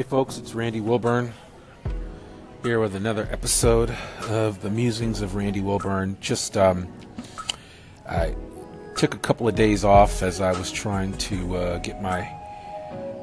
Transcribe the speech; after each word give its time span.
Hey, 0.00 0.04
folks, 0.04 0.38
it's 0.38 0.54
Randy 0.54 0.80
Wilburn 0.80 1.34
here 2.62 2.80
with 2.80 2.94
another 2.94 3.28
episode 3.30 3.94
of 4.30 4.62
the 4.62 4.70
musings 4.70 5.20
of 5.20 5.34
Randy 5.34 5.60
Wilburn. 5.60 6.16
Just, 6.22 6.56
um, 6.56 6.90
I 8.08 8.34
took 8.96 9.12
a 9.12 9.18
couple 9.18 9.46
of 9.46 9.54
days 9.54 9.84
off 9.84 10.22
as 10.22 10.40
I 10.40 10.52
was 10.52 10.72
trying 10.72 11.12
to 11.18 11.54
uh, 11.54 11.78
get 11.80 12.00
my 12.00 12.26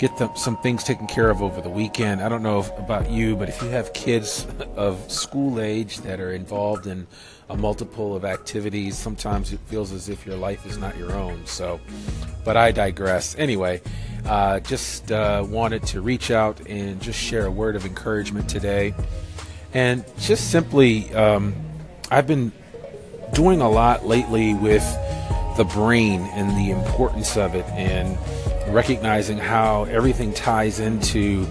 get 0.00 0.18
the, 0.18 0.34
some 0.34 0.56
things 0.62 0.82
taken 0.82 1.06
care 1.06 1.30
of 1.30 1.42
over 1.42 1.60
the 1.60 1.70
weekend. 1.70 2.20
I 2.20 2.28
don't 2.28 2.42
know 2.42 2.58
if, 2.58 2.76
about 2.76 3.08
you, 3.08 3.36
but 3.36 3.48
if 3.48 3.62
you 3.62 3.68
have 3.68 3.92
kids 3.92 4.44
of 4.74 5.08
school 5.08 5.60
age 5.60 5.98
that 5.98 6.18
are 6.18 6.32
involved 6.32 6.88
in 6.88 7.06
a 7.50 7.56
multiple 7.56 8.16
of 8.16 8.24
activities, 8.24 8.98
sometimes 8.98 9.52
it 9.52 9.60
feels 9.66 9.92
as 9.92 10.08
if 10.08 10.26
your 10.26 10.36
life 10.36 10.66
is 10.66 10.76
not 10.76 10.96
your 10.96 11.12
own. 11.12 11.46
So, 11.46 11.78
but 12.44 12.56
I 12.56 12.72
digress. 12.72 13.36
Anyway, 13.38 13.80
uh, 14.26 14.60
just 14.60 15.12
uh, 15.12 15.44
wanted 15.48 15.82
to 15.88 16.00
reach 16.00 16.30
out 16.30 16.60
and 16.68 17.00
just 17.00 17.18
share 17.18 17.46
a 17.46 17.50
word 17.50 17.76
of 17.76 17.84
encouragement 17.84 18.48
today. 18.48 18.94
And 19.72 20.04
just 20.18 20.50
simply, 20.50 21.12
um, 21.14 21.54
I've 22.10 22.26
been 22.26 22.52
doing 23.32 23.60
a 23.60 23.68
lot 23.68 24.06
lately 24.06 24.54
with 24.54 24.84
the 25.56 25.64
brain 25.64 26.20
and 26.32 26.50
the 26.50 26.70
importance 26.70 27.36
of 27.36 27.54
it 27.54 27.64
and 27.66 28.18
recognizing 28.74 29.38
how 29.38 29.84
everything 29.84 30.32
ties 30.32 30.80
into 30.80 31.46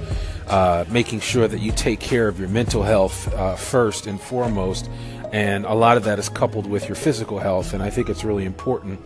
uh, 0.47 0.85
making 0.89 1.19
sure 1.19 1.47
that 1.47 1.59
you 1.59 1.71
take 1.71 1.99
care 1.99 2.27
of 2.27 2.39
your 2.39 2.49
mental 2.49 2.83
health 2.83 3.33
uh, 3.33 3.55
first 3.55 4.07
and 4.07 4.19
foremost. 4.19 4.89
And 5.31 5.65
a 5.65 5.73
lot 5.73 5.97
of 5.97 6.03
that 6.03 6.19
is 6.19 6.29
coupled 6.29 6.67
with 6.67 6.87
your 6.87 6.95
physical 6.95 7.39
health. 7.39 7.73
And 7.73 7.81
I 7.81 7.89
think 7.89 8.09
it's 8.09 8.23
really 8.23 8.45
important 8.45 8.99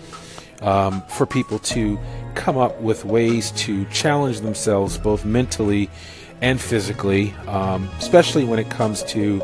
um, 0.62 1.04
for 1.04 1.26
people 1.26 1.60
to 1.60 1.98
come 2.38 2.58
up 2.58 2.80
with 2.80 3.04
ways 3.04 3.52
to 3.52 3.84
challenge 3.86 4.40
themselves 4.42 4.98
both 4.98 5.26
mentally 5.26 5.90
and 6.42 6.62
physically, 6.62 7.34
um, 7.48 7.90
especially 7.98 8.46
when 8.46 8.60
it 8.60 8.70
comes 8.70 9.04
to 9.04 9.42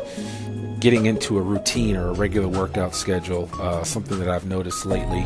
getting 0.78 1.06
into 1.06 1.36
a 1.36 1.42
routine 1.42 1.96
or 1.96 2.08
a 2.08 2.12
regular 2.12 2.48
workout 2.48 2.94
schedule. 2.94 3.50
Uh, 3.60 3.82
something 3.82 4.18
that 4.20 4.28
I've 4.28 4.46
noticed 4.46 4.86
lately 4.86 5.22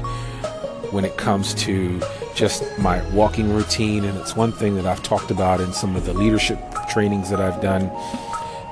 when 0.91 1.05
it 1.05 1.17
comes 1.19 1.53
to 1.55 2.01
just 2.34 2.65
my 2.78 3.03
walking 3.11 3.53
routine, 3.53 4.05
and 4.05 4.17
it's 4.19 4.34
one 4.34 4.53
thing 4.53 4.75
that 4.77 4.87
I've 4.87 5.03
talked 5.03 5.31
about 5.31 5.61
in 5.61 5.73
some 5.73 5.95
of 5.95 6.06
the 6.06 6.15
leadership 6.15 6.59
trainings 6.89 7.28
that 7.28 7.41
I've 7.41 7.61
done. 7.61 7.91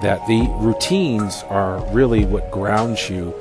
That 0.03 0.27
the 0.27 0.47
routines 0.59 1.43
are 1.49 1.85
really 1.93 2.25
what 2.25 2.51
grounds 2.51 3.09
you 3.09 3.35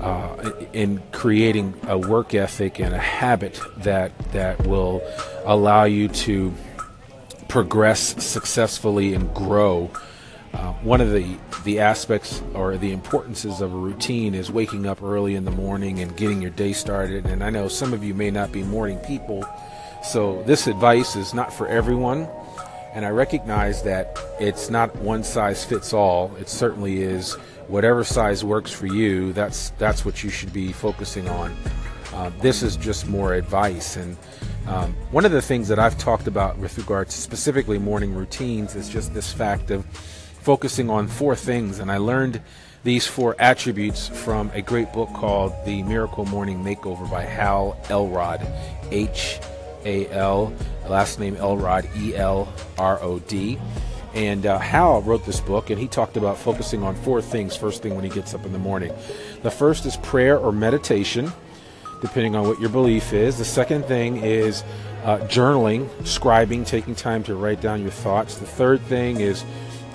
uh, 0.00 0.52
in 0.72 1.02
creating 1.12 1.74
a 1.88 1.98
work 1.98 2.34
ethic 2.34 2.78
and 2.80 2.94
a 2.94 2.98
habit 2.98 3.60
that 3.78 4.16
that 4.32 4.66
will 4.66 5.02
allow 5.44 5.84
you 5.84 6.08
to 6.08 6.52
progress 7.48 8.22
successfully 8.24 9.14
and 9.14 9.32
grow. 9.34 9.90
Uh, 10.52 10.72
one 10.74 11.00
of 11.00 11.12
the 11.12 11.36
the 11.64 11.80
aspects 11.80 12.42
or 12.54 12.76
the 12.76 12.92
importances 12.92 13.60
of 13.60 13.72
a 13.72 13.76
routine 13.76 14.34
is 14.34 14.50
waking 14.50 14.86
up 14.86 15.02
early 15.02 15.34
in 15.34 15.44
the 15.44 15.50
morning 15.50 16.00
and 16.00 16.16
getting 16.16 16.40
your 16.40 16.50
day 16.50 16.72
started. 16.72 17.26
And 17.26 17.42
I 17.42 17.50
know 17.50 17.68
some 17.68 17.92
of 17.92 18.04
you 18.04 18.14
may 18.14 18.30
not 18.30 18.52
be 18.52 18.62
morning 18.62 18.98
people, 19.00 19.44
so 20.02 20.42
this 20.44 20.66
advice 20.66 21.16
is 21.16 21.34
not 21.34 21.52
for 21.52 21.66
everyone. 21.68 22.28
And 22.94 23.04
I 23.04 23.10
recognize 23.10 23.82
that 23.82 24.18
it's 24.40 24.70
not 24.70 24.94
one 24.96 25.22
size 25.22 25.62
fits 25.64 25.92
all. 25.92 26.34
It 26.40 26.48
certainly 26.48 27.02
is 27.02 27.36
whatever 27.68 28.04
size 28.04 28.44
works 28.44 28.72
for 28.72 28.86
you, 28.86 29.32
that's 29.32 29.70
that's 29.78 30.04
what 30.04 30.22
you 30.22 30.30
should 30.30 30.52
be 30.52 30.72
focusing 30.72 31.28
on. 31.28 31.56
Uh, 32.14 32.30
this 32.40 32.62
is 32.62 32.76
just 32.76 33.06
more 33.06 33.34
advice, 33.34 33.96
and 33.96 34.16
um, 34.66 34.94
one 35.10 35.24
of 35.24 35.32
the 35.32 35.42
things 35.42 35.68
that 35.68 35.78
I've 35.78 35.98
talked 35.98 36.26
about 36.26 36.58
with 36.58 36.76
regard 36.78 37.08
to 37.08 37.16
specifically 37.16 37.78
morning 37.78 38.14
routines 38.14 38.74
is 38.74 38.88
just 38.88 39.14
this 39.14 39.32
fact 39.32 39.70
of 39.70 39.84
focusing 40.40 40.90
on 40.90 41.08
four 41.08 41.36
things. 41.36 41.78
And 41.78 41.90
I 41.90 41.98
learned 41.98 42.40
these 42.84 43.06
four 43.06 43.34
attributes 43.38 44.08
from 44.08 44.50
a 44.54 44.62
great 44.62 44.92
book 44.92 45.12
called 45.12 45.52
The 45.64 45.82
Miracle 45.82 46.24
Morning 46.24 46.62
Makeover 46.62 47.10
by 47.10 47.22
Hal 47.24 47.76
Elrod, 47.90 48.46
H 48.90 49.40
A 49.84 50.08
L, 50.10 50.52
last 50.88 51.18
name 51.18 51.36
Elrod, 51.36 51.88
E 51.96 52.16
L 52.16 52.52
R 52.78 53.02
O 53.02 53.18
D. 53.18 53.58
And 54.14 54.46
uh, 54.46 54.58
Hal 54.58 55.02
wrote 55.02 55.26
this 55.26 55.40
book, 55.40 55.70
and 55.70 55.78
he 55.78 55.88
talked 55.88 56.16
about 56.16 56.38
focusing 56.38 56.82
on 56.82 56.94
four 56.94 57.20
things 57.20 57.54
first 57.54 57.82
thing 57.82 57.94
when 57.94 58.04
he 58.04 58.10
gets 58.10 58.34
up 58.34 58.46
in 58.46 58.52
the 58.52 58.58
morning. 58.58 58.92
The 59.42 59.50
first 59.50 59.84
is 59.84 59.96
prayer 59.98 60.38
or 60.38 60.52
meditation, 60.52 61.32
depending 62.00 62.34
on 62.34 62.46
what 62.46 62.58
your 62.60 62.70
belief 62.70 63.12
is. 63.12 63.36
The 63.38 63.44
second 63.44 63.84
thing 63.84 64.18
is 64.18 64.62
uh, 65.04 65.18
journaling, 65.28 65.88
scribing, 66.02 66.66
taking 66.66 66.94
time 66.94 67.22
to 67.24 67.34
write 67.34 67.60
down 67.60 67.82
your 67.82 67.90
thoughts. 67.90 68.38
The 68.38 68.46
third 68.46 68.80
thing 68.82 69.20
is 69.20 69.44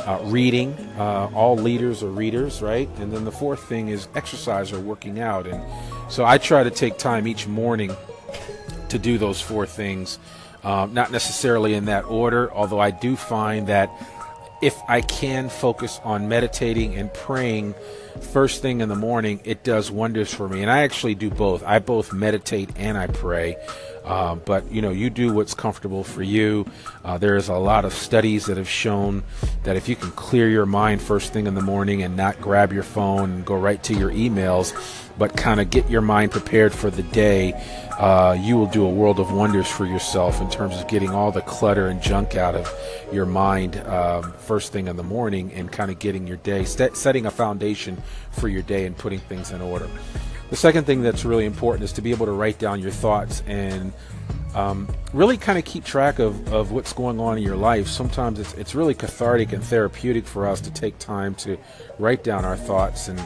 uh, 0.06 0.20
reading. 0.24 0.74
Uh, 0.98 1.30
all 1.34 1.56
leaders 1.56 2.04
are 2.04 2.10
readers, 2.10 2.62
right? 2.62 2.90
And 2.98 3.12
then 3.12 3.26
the 3.26 3.32
fourth 3.32 3.64
thing 3.64 3.90
is 3.90 4.08
exercise 4.16 4.72
or 4.72 4.80
working 4.80 5.20
out. 5.20 5.48
And 5.48 5.64
so 6.10 6.26
I 6.26 6.38
try 6.38 6.64
to 6.64 6.72
take 6.72 6.98
time 6.98 7.28
each 7.28 7.48
morning 7.48 7.96
to 8.90 9.00
do 9.00 9.18
those 9.18 9.42
four 9.42 9.66
things. 9.66 10.20
Um, 10.64 10.94
not 10.94 11.12
necessarily 11.12 11.74
in 11.74 11.86
that 11.86 12.06
order, 12.06 12.52
although 12.52 12.80
I 12.80 12.92
do 12.92 13.16
find 13.16 13.68
that 13.68 13.90
if 14.62 14.80
I 14.88 15.02
can 15.02 15.50
focus 15.50 16.00
on 16.04 16.28
meditating 16.28 16.96
and 16.96 17.12
praying 17.14 17.74
first 18.32 18.62
thing 18.62 18.82
in 18.82 18.90
the 18.90 18.96
morning, 18.96 19.42
it 19.44 19.64
does 19.64 19.90
wonders 19.90 20.32
for 20.34 20.48
me. 20.48 20.62
And 20.62 20.70
I 20.70 20.84
actually 20.84 21.16
do 21.16 21.32
both. 21.32 21.64
I 21.64 21.80
both 21.80 22.14
meditate 22.14 22.70
and 22.76 22.98
I 22.98 23.08
pray. 23.08 23.58
Uh, 24.04 24.36
but 24.36 24.70
you 24.72 24.82
know, 24.82 24.90
you 24.90 25.10
do 25.10 25.34
what's 25.34 25.54
comfortable 25.54 26.04
for 26.04 26.24
you. 26.24 26.66
Uh, 27.04 27.18
there's 27.18 27.50
a 27.50 27.56
lot 27.56 27.86
of 27.86 27.94
studies 27.94 28.46
that 28.48 28.58
have 28.58 28.70
shown 28.70 29.24
that 29.64 29.76
if 29.76 29.88
you 29.88 29.96
can 29.96 30.12
clear 30.12 30.50
your 30.50 30.66
mind 30.66 31.02
first 31.02 31.34
thing 31.34 31.48
in 31.48 31.54
the 31.54 31.62
morning 31.62 32.02
and 32.02 32.18
not 32.18 32.40
grab 32.42 32.74
your 32.74 32.84
phone 32.84 33.32
and 33.32 33.46
go 33.46 33.56
right 33.56 33.82
to 33.84 33.94
your 33.94 34.12
emails, 34.12 34.74
but 35.18 35.36
kind 35.38 35.60
of 35.60 35.70
get 35.70 35.90
your 35.90 36.02
mind 36.02 36.32
prepared 36.32 36.74
for 36.74 36.90
the 36.90 37.04
day, 37.04 37.54
uh, 38.00 38.36
you 38.40 38.58
will 38.58 38.68
do 38.68 38.84
a 38.84 38.90
world 38.90 39.20
of 39.20 39.32
wonders 39.32 39.68
for 39.68 39.86
yourself 39.86 40.42
in 40.42 40.50
terms 40.50 40.76
of 40.78 40.88
getting 40.88 41.12
all 41.12 41.32
the 41.32 41.42
clutter 41.42 41.88
and 41.88 42.02
junk 42.02 42.36
out 42.36 42.56
of 42.56 42.74
your 43.12 43.26
mind 43.26 43.78
um, 43.88 44.34
first 44.34 44.72
thing 44.72 44.88
in 44.88 44.96
the 44.96 45.04
morning 45.04 45.52
and 45.54 45.72
kind 45.72 45.92
of 45.92 46.00
getting 46.00 46.26
your 46.26 46.38
day, 46.38 46.66
set, 46.66 46.98
setting 46.98 47.28
a 47.28 47.32
foundation 47.32 48.02
for 48.32 48.48
your 48.48 48.64
day 48.64 48.86
and 48.86 48.98
putting 48.98 49.20
things 49.20 49.52
in 49.52 49.62
order. 49.62 49.88
The 50.52 50.58
second 50.58 50.84
thing 50.84 51.02
that's 51.02 51.24
really 51.24 51.46
important 51.46 51.86
is 51.86 51.94
to 51.94 52.02
be 52.02 52.12
able 52.12 52.26
to 52.26 52.34
write 52.34 52.60
down 52.60 52.82
your 52.82 52.92
thoughts 52.92 53.42
and 53.48 53.94
um, 54.54 54.94
really 55.14 55.38
kind 55.38 55.58
of 55.58 55.64
keep 55.64 55.86
track 55.86 56.20
of, 56.20 56.54
of 56.54 56.74
what's 56.74 56.92
going 56.92 57.22
on 57.22 57.38
in 57.38 57.44
your 57.44 57.56
life. 57.56 57.88
Sometimes 57.88 58.38
it's, 58.38 58.54
it's 58.56 58.76
really 58.76 58.94
cathartic 58.94 59.54
and 59.54 59.64
therapeutic 59.64 60.26
for 60.26 60.46
us 60.46 60.60
to 60.60 60.70
take 60.70 61.00
time 61.00 61.36
to 61.36 61.58
write 62.00 62.26
down 62.26 62.44
our 62.44 62.58
thoughts 62.58 63.08
and, 63.08 63.18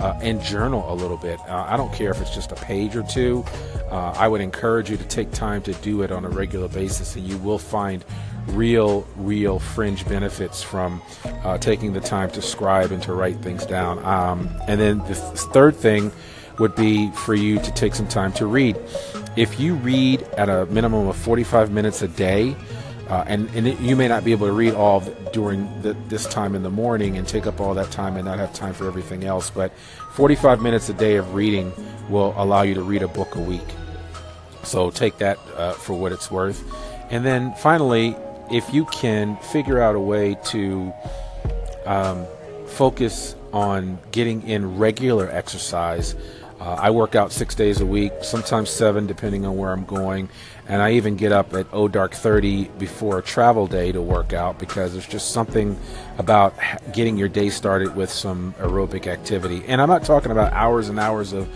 uh, 0.00 0.18
and 0.20 0.42
journal 0.42 0.92
a 0.92 0.96
little 0.96 1.16
bit. 1.16 1.38
Uh, 1.48 1.64
I 1.68 1.76
don't 1.76 1.94
care 1.94 2.10
if 2.10 2.20
it's 2.20 2.34
just 2.34 2.50
a 2.50 2.56
page 2.56 2.96
or 2.96 3.04
two. 3.04 3.44
Uh, 3.88 4.12
I 4.16 4.26
would 4.26 4.40
encourage 4.40 4.90
you 4.90 4.96
to 4.96 5.04
take 5.04 5.30
time 5.30 5.62
to 5.62 5.74
do 5.74 6.02
it 6.02 6.10
on 6.10 6.24
a 6.24 6.28
regular 6.28 6.66
basis, 6.66 7.14
and 7.14 7.24
you 7.24 7.38
will 7.38 7.60
find 7.60 8.04
real, 8.48 9.06
real 9.14 9.60
fringe 9.60 10.04
benefits 10.08 10.60
from 10.60 11.00
uh, 11.44 11.56
taking 11.56 11.92
the 11.92 12.00
time 12.00 12.32
to 12.32 12.42
scribe 12.42 12.90
and 12.90 13.00
to 13.04 13.12
write 13.12 13.36
things 13.36 13.64
down. 13.64 14.04
Um, 14.04 14.50
and 14.66 14.80
then 14.80 14.98
the 14.98 15.14
th- 15.14 15.38
third 15.52 15.76
thing 15.76 16.10
would 16.58 16.74
be 16.74 17.10
for 17.12 17.34
you 17.34 17.58
to 17.60 17.72
take 17.72 17.94
some 17.94 18.08
time 18.08 18.32
to 18.34 18.46
read. 18.46 18.76
If 19.36 19.58
you 19.58 19.74
read 19.74 20.22
at 20.38 20.48
a 20.48 20.66
minimum 20.66 21.08
of 21.08 21.16
45 21.16 21.70
minutes 21.70 22.02
a 22.02 22.08
day, 22.08 22.56
uh, 23.08 23.24
and, 23.26 23.48
and 23.54 23.68
it, 23.68 23.80
you 23.80 23.96
may 23.96 24.08
not 24.08 24.24
be 24.24 24.32
able 24.32 24.46
to 24.46 24.52
read 24.52 24.72
all 24.74 25.00
during 25.32 25.68
the, 25.82 25.94
this 26.08 26.26
time 26.26 26.54
in 26.54 26.62
the 26.62 26.70
morning 26.70 27.18
and 27.18 27.28
take 27.28 27.46
up 27.46 27.60
all 27.60 27.74
that 27.74 27.90
time 27.90 28.16
and 28.16 28.24
not 28.24 28.38
have 28.38 28.52
time 28.54 28.72
for 28.72 28.86
everything 28.86 29.24
else, 29.24 29.50
but 29.50 29.72
45 30.12 30.62
minutes 30.62 30.88
a 30.88 30.94
day 30.94 31.16
of 31.16 31.34
reading 31.34 31.72
will 32.08 32.32
allow 32.36 32.62
you 32.62 32.74
to 32.74 32.82
read 32.82 33.02
a 33.02 33.08
book 33.08 33.34
a 33.34 33.40
week. 33.40 33.66
So 34.62 34.90
take 34.90 35.18
that 35.18 35.38
uh, 35.56 35.72
for 35.72 35.92
what 35.94 36.12
it's 36.12 36.30
worth. 36.30 36.64
And 37.10 37.26
then 37.26 37.54
finally, 37.56 38.16
if 38.50 38.72
you 38.72 38.86
can 38.86 39.36
figure 39.36 39.80
out 39.80 39.94
a 39.94 40.00
way 40.00 40.36
to 40.46 40.92
um, 41.84 42.26
focus 42.66 43.36
on 43.52 43.98
getting 44.10 44.48
in 44.48 44.78
regular 44.78 45.30
exercise, 45.30 46.14
uh, 46.64 46.76
I 46.80 46.90
work 46.92 47.14
out 47.14 47.30
six 47.30 47.54
days 47.54 47.82
a 47.82 47.86
week, 47.86 48.10
sometimes 48.22 48.70
seven, 48.70 49.06
depending 49.06 49.44
on 49.44 49.58
where 49.58 49.70
I'm 49.70 49.84
going. 49.84 50.30
And 50.66 50.80
I 50.80 50.92
even 50.92 51.14
get 51.14 51.30
up 51.30 51.52
at 51.52 51.66
oh 51.74 51.88
dark 51.88 52.14
30 52.14 52.68
before 52.78 53.18
a 53.18 53.22
travel 53.22 53.66
day 53.66 53.92
to 53.92 54.00
work 54.00 54.32
out 54.32 54.58
because 54.58 54.92
there's 54.92 55.06
just 55.06 55.32
something 55.32 55.78
about 56.16 56.54
getting 56.94 57.18
your 57.18 57.28
day 57.28 57.50
started 57.50 57.94
with 57.94 58.08
some 58.08 58.54
aerobic 58.54 59.06
activity. 59.06 59.62
And 59.68 59.78
I'm 59.82 59.90
not 59.90 60.04
talking 60.04 60.32
about 60.32 60.54
hours 60.54 60.88
and 60.88 60.98
hours 60.98 61.34
of 61.34 61.46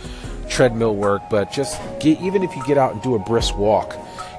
treadmill 0.51 0.95
work, 0.95 1.23
but 1.31 1.51
just 1.51 1.81
get, 2.01 2.21
even 2.21 2.43
if 2.43 2.55
you 2.55 2.63
get 2.67 2.77
out 2.77 2.93
and 2.93 3.01
do 3.01 3.15
a 3.15 3.19
brisk 3.19 3.57
walk, 3.57 3.97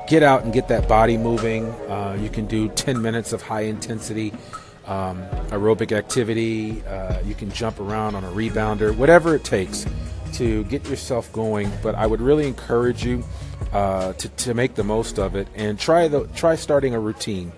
get 0.07 0.21
out 0.21 0.43
and 0.43 0.53
get 0.53 0.67
that 0.67 0.87
body 0.87 1.17
moving. 1.17 1.65
Uh, 1.89 2.15
you 2.21 2.29
can 2.29 2.45
do 2.45 2.69
10 2.69 3.01
minutes 3.01 3.33
of 3.33 3.41
high 3.41 3.61
intensity 3.61 4.33
um, 4.85 5.23
aerobic 5.49 5.91
activity. 5.91 6.83
Uh, 6.85 7.19
you 7.21 7.33
can 7.33 7.49
jump 7.49 7.79
around 7.79 8.13
on 8.13 8.23
a 8.23 8.29
rebounder, 8.29 8.95
whatever 8.95 9.33
it 9.33 9.43
takes 9.43 9.87
to 10.39 10.63
get 10.65 10.87
yourself 10.89 11.31
going. 11.33 11.71
But 11.83 11.95
I 11.95 12.07
would 12.07 12.21
really 12.21 12.47
encourage 12.47 13.05
you 13.05 13.23
uh, 13.73 14.13
to, 14.13 14.29
to 14.29 14.53
make 14.53 14.75
the 14.75 14.83
most 14.83 15.19
of 15.19 15.35
it 15.35 15.47
and 15.53 15.77
try 15.77 16.07
the 16.07 16.27
try 16.27 16.55
starting 16.55 16.95
a 16.95 16.99
routine. 16.99 17.51